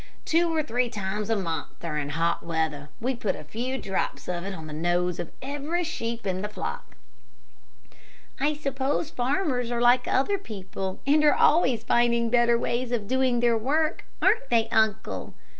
Two 0.25 0.49
or 0.51 0.63
three 0.63 0.89
times 0.89 1.29
a 1.29 1.35
month 1.35 1.79
during 1.79 2.09
hot 2.09 2.41
weather, 2.43 2.89
we 2.99 3.13
put 3.15 3.35
a 3.35 3.43
few 3.43 3.77
drops 3.77 4.27
of 4.27 4.43
it 4.45 4.51
on 4.51 4.65
the 4.65 4.73
nose 4.73 5.19
of 5.19 5.29
every 5.43 5.83
sheep 5.83 6.25
in 6.25 6.41
the 6.41 6.49
flock." 6.49 6.95
"I 8.39 8.55
suppose 8.55 9.11
farmers 9.11 9.69
are 9.69 9.79
like 9.79 10.07
other 10.07 10.39
people, 10.39 10.99
and 11.05 11.23
are 11.23 11.35
always 11.35 11.83
finding 11.83 12.25
out 12.25 12.31
better 12.31 12.57
ways 12.57 12.91
of 12.91 13.07
doing 13.07 13.41
their 13.41 13.55
work, 13.59 14.03
aren't 14.23 14.49
they, 14.49 14.67
uncle?" 14.69 15.35